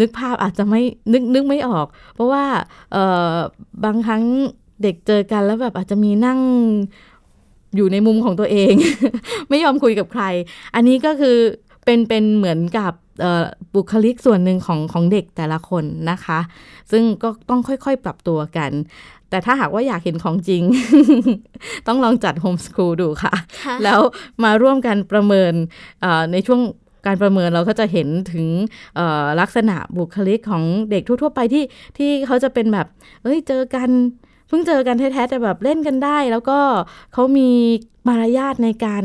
[0.01, 0.81] นึกภาพอาจจะไม่
[1.13, 2.45] นึกนึกไม่ออก เพราะว่า
[2.93, 3.35] เอ่อ
[3.85, 4.23] บางครั้ง
[4.83, 6.39] เด็กเจอกันแล้วแบบอาจจะมีนั่ง
[7.77, 8.75] อยู่ในมุมของตัวเอง
[9.49, 10.25] ไม่ยอมคุยกับใคร
[10.75, 11.39] อันนี้ก็คือ
[11.85, 16.39] เป็นเป็นเหมือนกับเอ่อบุคลิกส่วนหนึ่งของของเด็กแต่ละคนนะคะ
[16.91, 18.71] ซึ่งก็ต้องค่อยๆ ปรับตัวกัน
[19.31, 20.63] แต่ถ้าหากว่าอยากเห็นของจริง
[21.87, 23.35] ต้องลองจัดโฮมส o ูลดูค่ะ
[23.65, 24.01] ค่ะ แล้ว
[24.45, 25.53] มาร่วมกันประเมิน
[26.01, 26.61] เออในช่วง
[27.07, 28.47] การประเมินเราก็จะเห็นถึง
[28.97, 31.65] เอ่อลักษณะบุคลิกของเด็กทั่ว ๆ ไปที่
[31.99, 32.87] ที่เขาจะเป็นแบบ
[33.23, 33.89] เอ้ยเจอกัน
[34.49, 36.59] เพิ่งเจอกันแท้ๆแต่แบบเล่นกันได้ แล้วก็
[37.13, 37.51] เขามี
[38.09, 39.05] มารยาทในการ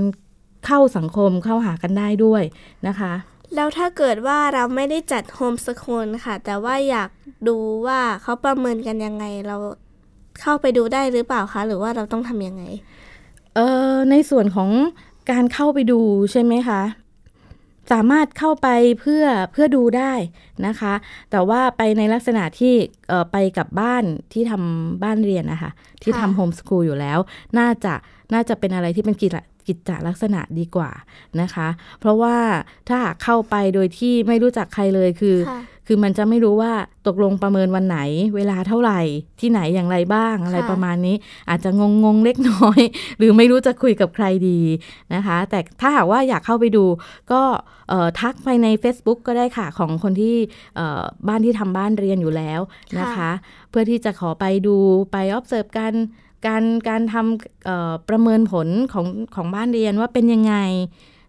[0.68, 2.44] เข้าสังคมเข้าหากันได้ด้วย
[2.88, 3.14] นะคะ
[3.56, 7.10] แล้วถ้าเกิดว่าเราไม่ได้จัดโฮมส o ูลค่ะ แต่ว่าอยาก
[7.48, 7.58] ดู
[7.88, 9.58] ว่าเขาประเมินกันยังไงเรา
[10.42, 12.64] เข้าไปดูได้หรือเปล่าคะ หรือว่าเราต้องทำยังไง
[13.56, 14.70] เอ่อในส่วนของ
[15.32, 16.00] การเข้าไปดู
[16.32, 16.82] ใช่ไหมคะ
[17.92, 18.68] สามารถเข้าไป
[19.00, 20.14] เพื่อเพื่อดูได้
[20.68, 20.94] นะคะ
[21.32, 22.74] แต่ว่าไปในลักษณะที่
[23.08, 25.72] เอ่อไปกับบ้านที่ทำบ้านเรียนนะคะ
[26.02, 27.20] ที่ค่ะทำโฮมส o ูลอยู่แล้ว
[27.58, 27.94] น่าจะ
[28.34, 29.32] น่าจะเป็นอะไรที่เป็นกิจ
[29.68, 30.92] กิจจลักษณะดีกว่า
[31.42, 31.68] นะคะ
[32.00, 32.36] เพราะว่า
[32.88, 36.74] ถ้าหากเข้าไปโดยที่ไม่รู้จักใครเลยคือค่ะคือมันจะไม่รู้ว่า
[37.08, 38.00] ตกลงประเมินวันไหน
[38.36, 39.02] เวลาเท่าไหร่
[39.40, 41.16] ที่ไหนอย่างไรบ้างอะไรค่ะประมาณนี้
[41.50, 42.82] อาจจะงงงๆเล็กน้อย
[43.18, 44.60] หรือไม่รู้จะคุยกับใครดี
[45.14, 46.86] นะคะ แต่ถ้าหากว่าอยากเข้าไปดู
[47.32, 47.42] ก็
[47.90, 50.36] เอ่อทักไปใน Facebook ก็ได้ค่ะ ของคนที่
[50.76, 52.60] เอ่อบ้านที่ทำบ้านเรียนอยู่แล้ว
[53.00, 53.32] นะคะค่ะ
[53.70, 54.76] เพื่อที่จะขอไปดู
[55.12, 55.94] ไป observe กัน
[56.46, 60.56] การการทำเอ่อประเมินผลของของบ้านเรียนว่าเป็นยังไง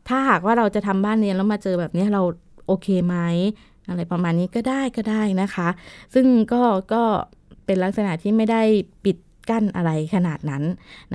[0.09, 2.23] ถ้าหากว่าเราจะทำบ้านเรียนแล้วมาเจอแบบนี้เรา
[2.67, 3.17] โอเคไหม
[3.89, 5.69] อะไรประมาณนี้ก็ได้ก็ได้นะคะ
[6.15, 7.03] ซึ่งก็ก็
[7.67, 8.63] เป็นลักษณะที่ไม่ได้
[9.05, 9.17] ปิด
[9.51, 10.65] กั้นอะไรขนาดนั้น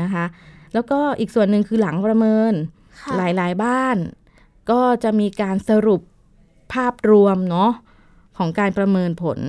[0.01, 0.25] นะคะ
[0.73, 2.53] แล้วก็อีกส่วนหนึ่งคือหลังประเมิน
[3.01, 3.97] ค่ะหลายๆบ้าน
[4.71, 6.01] ก็จะมีการสรุป
[6.73, 7.71] ภาพรวมเนาะ
[8.38, 9.39] ของการประเมินผล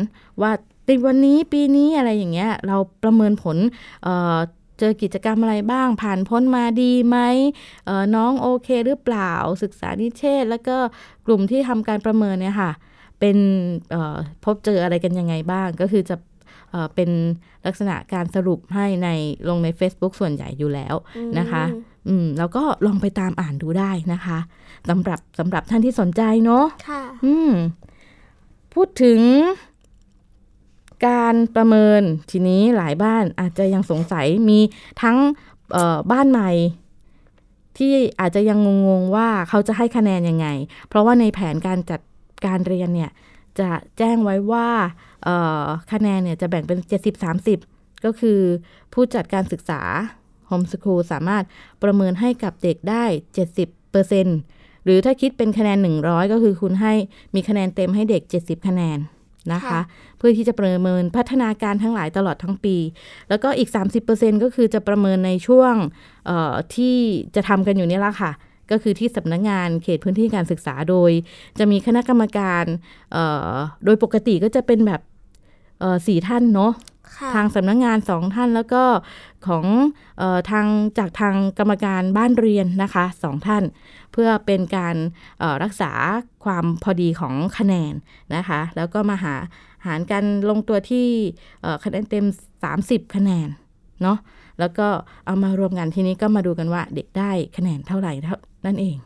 [0.41, 0.53] ว่า
[0.87, 3.57] ในวันนี้ปีนี้อะไรอย่างเงี้ย เราประเมินผล
[4.05, 4.37] เอ่อ
[4.79, 7.19] เจอกิจกรรมอะไรบ้าง ผ่านพ้นมาดีไหม
[7.87, 10.77] เอ่อน้องโอเคหรือเปล่า ศึกษานิเทศ แล้วก็
[11.27, 12.71] กลุ่มที่ทำการประเมินเนี่ยค่ะ
[13.21, 13.37] เป็น
[13.91, 16.17] เอ่อพบเจออะไรกันยังไงบ้าง ก็คือจะ
[16.71, 17.11] เอ่อเป็น
[17.67, 19.09] ลักษณะการสรุปให้ใน
[19.49, 20.95] ลงใน Facebook ส่วนใหญ่อยู่แล้ว
[21.39, 21.65] นะคะ
[22.09, 24.39] อืมแล้วก็ลองไปตามอ่านดูได้นะคะ
[24.89, 27.53] สำหรับสำหรับท่านที่สนใจเนาะค่ะ อืม
[28.75, 29.21] พูดถึง
[31.07, 34.59] การประเมินทีนี้หลายบ้านอาจจะยังสงสัยมี
[35.03, 35.17] ทั้ง
[36.13, 36.51] บ้านใหม่
[37.79, 40.47] ที่อาจจะยังงงๆว่าเขาจะให้คะแนนยังไง
[40.89, 42.01] เพราะว่าในแผนการจัด
[42.47, 43.11] การเรียนเนี่ย
[43.59, 44.69] จะแจ้งไว้ว่า
[45.93, 46.79] คะแนนเนี่ยจะแบ่งเป็น
[47.43, 48.41] 70-30 ก็คือ
[48.93, 49.81] ผู้จัดการศึกษา
[50.49, 51.45] โฮมส o ูลสามารถ
[51.83, 53.05] ประเมินให้กับเด็กได้
[53.75, 56.95] 70%หรือถ้าคิดเป็นคะแนน 100 ก็คือคุณให้
[57.35, 58.99] มีคะแนนเต็มให้เด็ก 70 คะแนน
[59.53, 59.81] นะคะค่ะ
[60.19, 62.77] เพื่อที่จะประเมินพัฒนาการทั้งหลายตลอดทั้งปี
[63.29, 63.69] แล้วก็อีก
[64.07, 65.75] 30%ก็คือจะประเมินในช่วง
[66.27, 66.97] เอ่อที่
[67.35, 68.33] จะทำกันอยู่เนี่ยละค่ะ
[68.71, 71.11] ก็คือที่สำนักงานเขตพื้นที่การศึกษาโดย
[71.59, 72.65] จะมีคณะกรรมการ
[73.13, 73.53] เอ่อ
[73.85, 75.01] โดยปกติก็จะเป็นแบบ
[75.81, 76.94] เอ่อสี่ท่านเนาะค่ะ
[77.35, 78.83] ทางสำนักงานสองท่านแล้วก็
[79.47, 79.65] ของ
[80.19, 80.67] เออทาง
[80.99, 83.65] จากทางกรรมการบ้านเรียนนะคะสองท่าน
[84.13, 84.97] เพื่อเป็นการ
[85.39, 85.93] เอ่อรักษา
[86.45, 87.95] ความพอดีของคะแนน
[88.35, 89.35] นะคะ แล้วก็มาหา
[89.87, 91.07] หารกันลงตัวที่
[91.63, 92.27] เอ่อคะแนนเต็ม
[92.71, 93.49] 30 คะแนน
[94.03, 94.19] เนาะ
[94.61, 94.87] แล้วก็
[95.27, 98.37] เอามารวมกันทีนี้ก็มาดูกันว่าเด็กได้คะแนนเท่าไหร่เท่า
[98.67, 98.97] นั่นเอง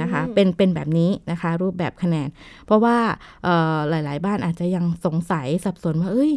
[0.00, 2.28] นะคะอืมเป็นเป็นแบบนี้นะคะรูปแบบคะแนน
[2.66, 2.96] เพราะว่า
[3.44, 6.32] เอ่อหลาย ๆ บ้านอาจจะยังสงสัยสับสนว่าเอ้ย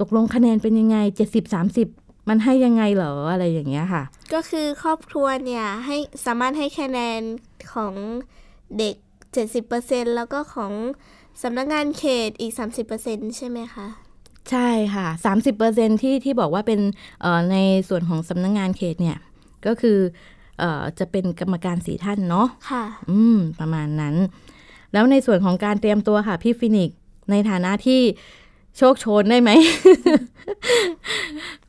[0.00, 0.96] ตกลงคะแนนเป็นยังไง
[1.28, 7.20] 70 30 มันให้ยังไงเหรออะไรอย่างเงี้ยค่ะ ก็คือครอบครัวเนี่ยให้สามารถให้คะแนน
[7.72, 7.94] ของ
[8.78, 8.94] เด็ก
[9.56, 10.72] 70%แล้วก็ของ
[11.42, 12.52] สำนักงานเขตอีก
[12.94, 13.86] 30%ใช่ไหมคะ
[14.50, 15.06] ใช่ค่ะ
[15.56, 16.80] 30%ที่ที่บอกว่าเป็น
[17.20, 17.56] เอ่อใน
[17.88, 19.18] ส่วนของสำนักงงานเขตเนี่ย
[19.66, 19.98] ก็คือ
[20.58, 24.14] เอ่อจะเป็นกรรมการสีท่านเนาะค่ะ อืม ประมาณนั้น
[24.92, 26.98] แล้วในส่วนของการเตรียมตัวค่ะ พี่ฟินิกซ์
[27.30, 28.00] ในฐานะที่
[28.78, 29.50] โชคโชนได้ไหม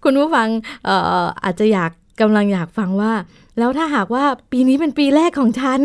[0.04, 0.48] คุณผู้ฟัง
[0.86, 1.92] เอ่ออาจจะอยาก
[2.22, 3.14] กำลังอยากฟังว่า
[3.60, 5.82] แล้วถ้าหากว่าปีนี้เป็นปีแรกของฉัน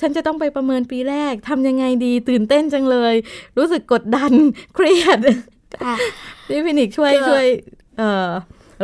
[0.00, 3.14] ฉันจะต้องไปประเมินปีแรกทำยังไงดีตื่นเต้นจังเลย
[3.58, 4.32] รู้สึกกดดัน
[4.74, 5.18] เครียด
[5.84, 5.94] ค่ะ
[6.48, 7.46] พี่ฟินิกซ์ช่วยก็ช่วย
[7.98, 8.28] เอ่อ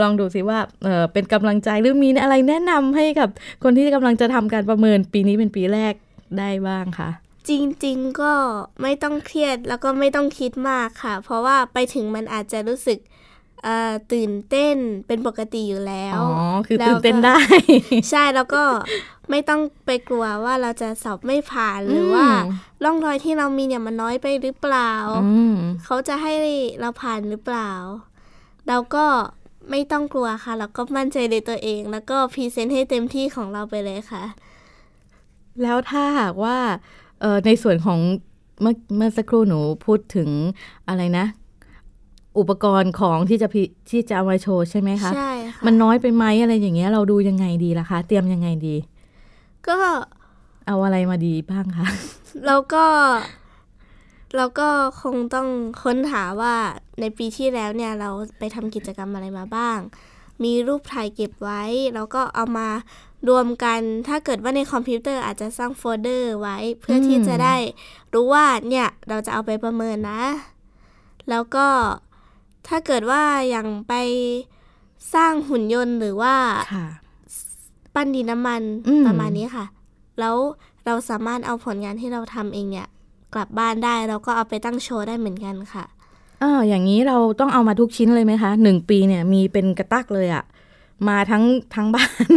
[0.02, 3.28] ลองดูสิว่าเออเป็นกำลังใจหรือมีอะไรแนะนำให้กับ
[3.64, 5.94] คนที่กำลังจะทำการประเมินปีนี้เป็นปีแรก
[6.38, 7.10] ได้บ้างคะ
[7.48, 7.50] จ
[7.84, 8.32] ริงๆก็
[8.82, 12.98] ไม่ต้องเครียดแล้วก็ไม่ต้องคิดมากค่ะ เพราะว่าไปถึงมันอาจจะรู้สึก
[13.64, 16.28] เอ่อตื่นเต้นเป็นปกติอยู่แล้ว อ๋อ
[16.66, 17.38] คือแล้วตื่นเต้นได้
[18.10, 18.64] ใช่แล้วก็
[19.30, 24.92] ไม่ต้องไปกลัวว่าเราจะสอบไม่ผ่านหรือว่าอืมร่องรอยที่เรามีเนี่ยมันน้อยไปหรือเปล่า
[25.24, 25.54] อืม
[25.84, 26.32] เขาจะให้
[26.80, 27.70] เราผ่านหรือเปล่า
[28.68, 29.06] เราก็
[29.70, 34.24] ไม่ต้องกลัวค่ะ แล้วก็มั่นใจในตัวเอง แล้วก็พรีเซนต์ให้เต็มที่ของเราไปเลยค่ะ
[35.62, 37.05] แล้วถ้าหากว่าเอ่อ
[37.46, 37.98] ในส่วนของ
[38.62, 40.28] เมื่อเมื่อสักครู่หนูพูดถึง
[40.88, 41.26] อะไรนะ
[42.38, 48.76] อุปกรณ์ของที่จะพิที่จะเอามาโชว์ใช่ไหมคะใช่ค่ะมันน้อยไปไหมอะไรอย่างเงี้ยเราดูยังไงดีล่ะคะ เตรียมยังไงดี
[49.68, 49.76] ก็
[50.66, 51.86] เอาอะไรมาดีบ้างคะ
[52.46, 52.86] เราก็
[54.36, 54.68] เราก็
[55.02, 55.48] คงต้อง
[55.82, 56.54] ค้นหาว่า
[57.00, 59.78] ในปีที่แล้วเนี่ยเราไปทำกิจกรรมอะไรมาบ้าง
[60.44, 61.62] มีรูปถ่ายเก็บไว้
[61.94, 62.68] แล้วก็เอามา
[63.28, 67.56] รวมกัน ถ้าเกิดว่าในคอมพิวเตอร์อาจจะสร้างโฟลเดอร์ไว้ เพื่อที่จะได้
[68.14, 70.22] รู้ว่าเนี่ยเราจะเอาไปประเมินนะ
[71.30, 71.66] แล้วก็
[72.68, 73.94] ถ้าเกิดว่าอย่างไป
[75.14, 76.34] สร้างหุ่นยนต์หรือว่า
[76.74, 76.86] ค่ะ
[77.94, 79.66] ปั้นดินน้ำมันอืมประมาณนี้ค่ะ
[80.20, 80.36] แล้ว
[80.86, 82.88] เราสามารถเอาผลงานที่เราทำเองเนี่ย
[83.34, 85.84] กลับบ้านได้เราก็เอาไปตั้งโชว์ได้เหมือนกันค่ะ
[86.42, 90.44] อ่าอย่างนี้เราต้องเอามาทุกชิ้นเลยไหมคะหนึ่งปีเนี่ยมีเป็นกระตักเลยอะ
[91.08, 91.44] มาทั้ง
[91.74, 92.28] ทั้งบ้าน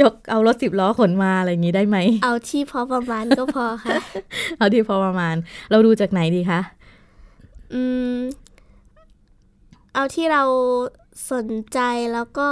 [0.00, 3.94] ยกเอารถสิบล้อขนมาอะไรอย่างนี้ได้ไหม เอาที่พอประมาณก็พอค่ะ
[4.58, 5.34] เอาที่พอประมาณ
[5.70, 6.60] เราดูจากไหนดีคะ
[7.74, 7.82] อื
[8.14, 8.16] ม
[9.94, 10.42] เอาที่เรา
[11.32, 11.78] สนใจ
[12.12, 12.48] แล้วก็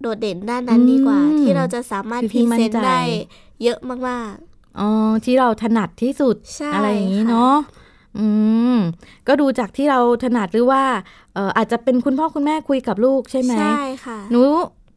[0.00, 3.00] โดดเด่นด้านนั้นดีกว่าอืมที่เราจะสามารถคือพที่รีมั่เซนนใจต์ได้
[3.62, 4.34] เยอะมาก
[4.80, 4.88] อ๋อ
[5.24, 7.56] ที่เราถนัดที่สุดใช่อะไรอย่างนี้ค่ะเนาะ
[8.18, 8.26] อื
[8.74, 8.76] ม
[9.28, 10.82] ก็ดูจากที่เราถนัดหรือว่า
[11.34, 14.42] เอ่ออาจจะเป็นคุณพ่อคุณแม่คุยกับลูกใช่ไหมๆใช่ค่ะหนู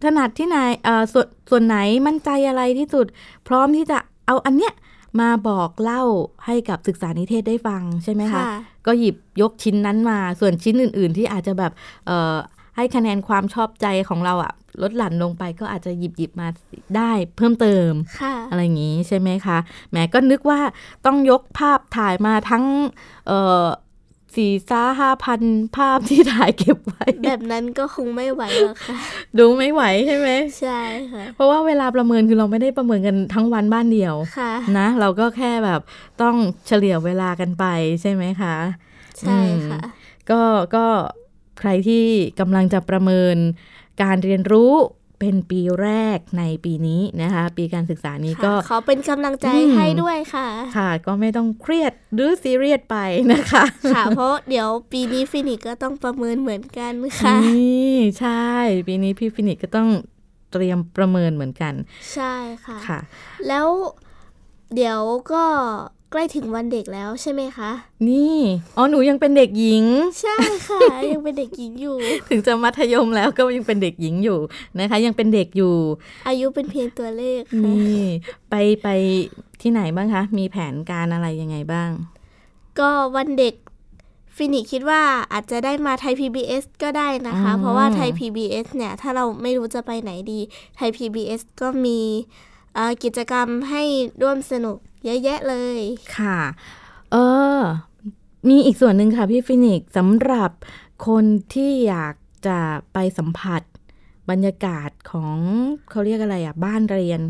[0.04, 3.06] ถนัดที่ไหนเอ่อส่วนส่วนไหนมั่นใจอะไรที่สุด
[3.48, 4.74] พร้อมที่จะเอาอันเนี้ย
[5.22, 6.04] มาบอกเล่า
[6.46, 8.48] ให้กับศึกษานิเทศได้ฟังใช่ไหมคะค่ะ
[8.88, 11.72] ก็หยิบยกชิ้นนั้นมา ส่วนชิ้นอื่น ๆ ที่อาจจะแบบ
[12.08, 12.36] เอ่อ
[12.76, 16.48] ให้คะแนนความชอบใจของเราอะลดหลั่นลงไปก็อาจจะหยิบหยิบมา
[16.96, 19.58] ได้เพิ่มเติมค่ะอะไรอย่างนี้ใช่ไหมคะ
[19.90, 20.60] แหมก็นึกว่า
[21.06, 22.64] ต้องยกภาพถ่ายมาทั้ง
[23.28, 23.66] เอ่อ
[24.38, 25.42] สี่ซ่าห้าพัน
[25.76, 28.98] ภาพที่ถ่ายเก็บไว้ แบบนั้นก็คงไม่ไหวหรอกค่ะ
[29.38, 30.30] ดูไม่ไหวใช่ไหม
[30.62, 35.82] ใช่ค่ะ เพราะว่าเวลาประเมินคือเราไม่ได้ประเมินกันทั้งวันบ้านเดียวค่ะนะ เราก็แค่แบบ
[36.22, 36.36] ต้อง
[36.68, 37.66] เฉลี่ยเวลากันไป
[38.02, 38.56] ใช่ไหมคะ
[39.20, 39.80] ใช่ค่ะ
[40.30, 40.42] ก็
[40.76, 40.86] ก็
[41.60, 42.06] ใครที่
[42.40, 43.36] กำลังจะประเมิน
[44.02, 44.74] การเรียนรู้
[45.20, 52.98] เป็นปีแรกในปีนี้นะคะ ปีการศึกษานี้ก็ค่ะขอเป็นกำลังใจอืมให้ด้วยค่ะ ค่ะ ก็ไม่ต้องเครียดหรือซีเรียสไป
[53.34, 58.48] นะคะ ค่ะ เพราะเดี๋ยวปีนี้ฟินิกก็ต้องประเมินเหมือนกันค่ะนี่ใช่
[58.88, 59.90] ปีนี้พี่ฟินิกส์ก็ต้อง
[60.52, 61.74] เตรียมประเมินเหมือนกัน
[62.14, 63.00] ใช่ค่ะค่ะ
[63.48, 63.68] แล้ว
[64.76, 65.00] เดี๋ยว
[65.32, 65.44] ก็
[66.12, 67.72] ใกล้ถึงวันเด็กแล้วใช่ไหมคะ
[68.10, 68.38] นี่
[68.78, 69.86] อ๋อ หนูยังเป็นเด็กหญิง
[70.22, 70.36] ใช่
[70.68, 70.80] ค่ะ
[71.12, 71.98] ยังเป็นเด็กหญิงอยู่
[72.30, 74.40] ถึงจะมัธยมแล้วก็ยังเป็นเด็กหญิงอยู่
[74.80, 75.76] นะคะ ยังเป็นเด็กอยู่
[76.28, 78.02] อายุเป็นเพียงตัวเลขค่ะนี่
[78.50, 78.88] ไปไป
[79.62, 81.90] ที่ไหนบ้างคะ มีแผนการอะไรยังไงบ้าง
[82.80, 83.56] ก็วันเด็ก
[84.36, 85.02] ฟินิกคิดว่า
[85.34, 90.40] อาจจะได้มาไทย PBS ก็ได้นะคะอ๋อเพราะว่าไทย PBS เนี่ย ถ้าเราไม่รู้จะไปไหนดี
[90.78, 92.00] ไทย PBS ก็มี
[92.76, 93.84] เอ่อกิจกรรมให้
[94.22, 95.80] ร่วมสนุก เยอะแยะเลย
[96.18, 96.40] ค่ะ
[97.12, 97.16] เอ
[97.60, 97.62] อ
[98.50, 100.52] มีอีกส่วนหนึ่งค่ะพี่ฟินิกส์สำหรับ
[101.08, 102.16] คนที่อยาก
[102.48, 102.60] จะ
[102.94, 103.62] ไปสัมผัส
[104.30, 105.38] บรรยากาศของ
[105.90, 107.22] เขาเรียกอะไรอะบ้านเรียน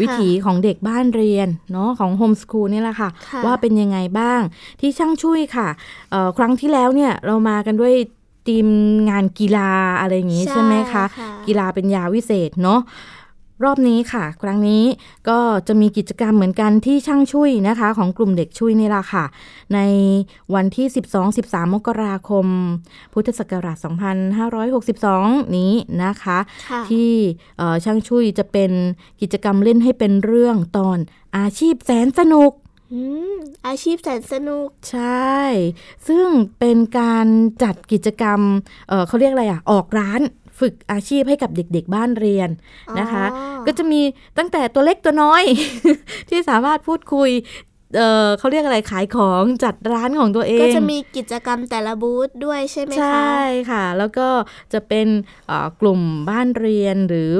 [0.00, 4.40] วิถีของเด็กบ้านเรียน เนาะของโฮมสคูลนี่แหละค่ะค่ะว่าเป็นยังไงบ้าง
[4.80, 5.68] ที่ช่างช่วยค่ะ
[6.10, 7.94] เอ่อครั้งที่แล้วเนี่ยเรามากันด้วย
[8.48, 8.66] ทีม
[9.10, 11.04] งานกีฬาอะไรอย่างนี้ใช่ไหมคะ
[11.46, 12.80] กีฬาเป็นยาวิเศษเนาะ
[13.62, 14.84] รอบนี้ค่ะ ครั้งนี้
[15.28, 15.38] ก็
[15.68, 19.24] จะมีกิจกรรมเหมือนกันที่ช่างช่วยนะคะ ของกลุ่มเด็กช่วยนี่แหละค่ะ
[19.74, 19.78] ใน
[20.54, 20.86] วันที่
[21.30, 22.46] 12-13 มกราคม
[23.12, 23.76] พุทธศักราช
[24.66, 25.72] 2562 นี้
[26.04, 26.38] นะคะ
[26.70, 27.10] ค่ะที่
[27.58, 28.70] เอ่อช่างช่วยจะเป็น
[29.20, 30.98] กิจกรรมเล่นให้เป็นเรื่องตอน
[31.36, 32.52] อาชีพแสนสนุก
[32.92, 33.00] อื
[33.32, 33.34] ม
[33.66, 35.38] อาชีพแสนสนุก ใช่
[36.08, 36.26] ซึ่ง
[36.58, 37.26] เป็นการ
[37.62, 38.40] จัดกิจกรรม
[38.88, 40.20] เอ่อเขาเรียกอะไรอะออกร้าน
[40.60, 42.48] ฝึกอาชีพให้กับเด็กๆบ้านเรียน
[42.98, 44.00] นะคะอ๋อก็จะมี
[44.38, 45.44] ตั้งแต่ตัวเล็กตัวน้อย
[46.28, 47.30] ที่สามารถพูดคุย
[47.96, 54.28] เอ่อเขาเรียกอะไรขายของจัดร้านของตัวเอง ก็จะมีกิจกรรมแต่ละบูธด้วยใช่ไหมคะ ใช่ค่ะ แล้วก็
[54.72, 55.06] จะเป็น
[55.46, 57.32] เอ่อกลุ่มบ้านเรียนหรือ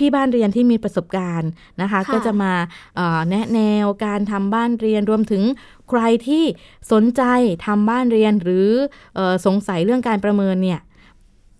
[0.00, 2.52] พี่ๆบ้านเรียนที่มีประสบการณ์นะคะค่ะก็จะมา
[2.96, 5.42] เอ่อแนะแนวการทำบ้านเรียนรวมถึง
[5.88, 6.44] ใครที่
[6.92, 7.22] สนใจ
[7.66, 8.68] ทำบ้านเรียนหรือ
[9.14, 10.80] เออสงสัยเรื่องการประเมินเนี่ย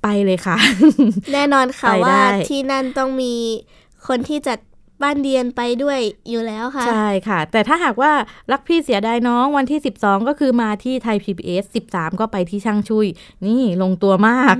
[0.02, 0.56] ไปเลยค่ะ
[1.32, 3.34] แน่นอนค่ะไปได้ว่าที่นั่นต้องมี
[4.08, 4.58] คนที่จัด
[5.02, 5.98] บ้านเรียนไปด้วย
[6.30, 8.12] อยู่แล้วค่ะ ใช่ค่ะ แต่ถ้าหากว่า
[8.52, 13.06] รักพี่เสียดายน้องวันที่ 12 ก็คือมาที่ไทย PBS 13 ก็ไปที่ช่างชุย
[13.46, 14.56] นี่ลงตัวมาก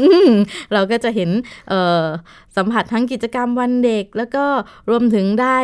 [0.00, 0.30] อืม
[0.72, 1.30] เราก็จะเห็น
[1.68, 2.04] เอ่อ
[2.56, 4.44] สัมผัสทั้งกิจกรรมวันเด็ก แล้วก็
[4.90, 5.58] รวมถึงได้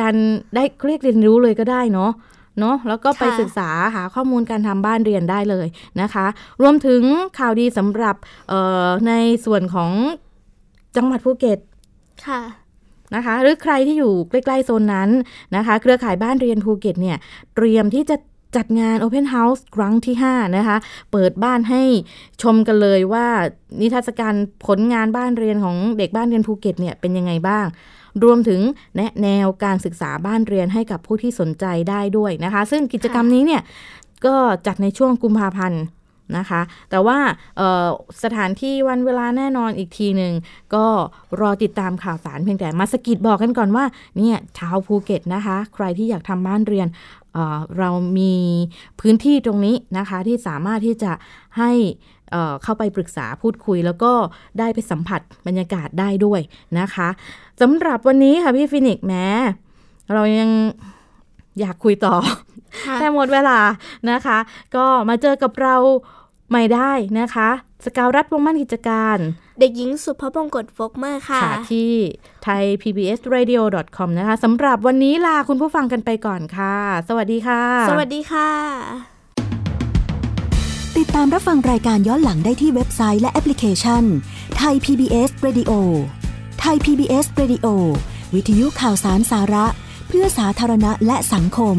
[0.00, 0.14] การ
[0.54, 2.12] ได้เรียกเรียนรู้เลยก็ได้เนาะ
[2.60, 5.66] เนาะแล้วก็ไปค่ะศึกษาหาข้อมูลการทำบ้านเรียนได้เลย
[6.00, 6.26] นะคะ
[6.62, 7.02] รวมถึง
[7.38, 8.16] ข่าวดีสำหรับ
[8.48, 9.12] เอ่อใน
[9.44, 9.90] ส่วนของ
[10.96, 11.58] จังหวัดภูเก็ต
[12.26, 12.40] ค่ะ
[13.14, 15.10] นะคะ หรือใครที่อยู่ใกล้ๆโซนนั้น
[15.56, 17.16] นะคะ เครือข่ายบ้านเรียนภูเก็ตเนี่ย
[17.54, 18.16] เตรียมที่จะ
[18.56, 20.76] จัดงาน Open House ครั้งที่ 5 นะคะ
[21.12, 21.82] เปิดบ้านให้
[22.42, 23.26] ชมกันเลยว่า
[23.80, 24.34] นิทรรศการ
[24.66, 27.66] ผลงานบ้านเรียนของเด็กบ้านเรียนภูเก็ตเนี่ยเป็นยังไงบ้าง
[28.24, 28.60] รวมถึง
[28.96, 33.62] แนะแนวการศึกษาบ้านเรียนให้กับผู้ที่สนใจได้ด้วยนะคะ ซึ่งกิจกรรมนี้เนี่ย
[34.26, 35.82] ก็จัดในช่วงกุมภาพันธ์
[36.38, 37.18] นะคะ แต่ว่า
[37.56, 37.86] เอ่อ
[38.22, 40.32] สถานที่วันเวลาแน่นอนอีกทีหนึ่ง
[40.74, 40.86] ก็
[41.40, 43.84] รอติดตามข่าวสารเพียงแต่มาสะกิดบอกกันก่อนว่า
[44.16, 46.88] เนี่ยชาวภูเก็ตนะคะ ใครที่อยากทำบ้านเรียน
[47.32, 48.34] เอ่อเรามี
[49.00, 51.12] พื้นที่ตรงนี้นะคะที่สามารถที่จะ
[51.58, 51.72] ให้
[52.30, 54.12] เอ่อเข้าไปปรึกษาพูดคุย แล้วก็
[54.58, 56.40] ได้ไปสัมผัสบรรยากาศได้ด้วย
[56.78, 57.08] นะคะ
[57.60, 59.26] สำหรับวันนี้ค่ะพี่ฟินิกซ์แม้
[60.12, 60.50] เรายัง
[61.60, 62.14] อยากคุยต่อ
[62.86, 63.58] ค่ะแต่หมดเวลา
[64.10, 64.38] นะคะ
[64.76, 65.76] ก็มาเจอกับเรา
[66.50, 67.50] ใหม่ได้นะคะ
[67.84, 69.18] สกาวรัฐวงศ์มั่นกิจการ
[69.60, 71.92] เด็กหญิงสุภบงกตฟกเมอร์ค่ะค่ะที่
[72.44, 73.60] ไทย PBS Radio
[73.96, 76.76] com นะคะสำหรับวันนี้ลาคุณผู้ฟังกันไปก่อนค่ะ
[77.08, 78.50] สวัสดีค่ะ สวัสดีค่ะ
[80.96, 84.04] ติดตามรับฟังรายการย้อนหลังได้ที่เว็บไซต์และแอปพลิเคชัน
[84.56, 85.72] ไทย PBS Radio
[86.60, 87.66] ไทย PBS Radio
[88.34, 89.66] วิทยุข่าวสารสาระ
[90.08, 91.76] เพื่อสาธารณะและสังคม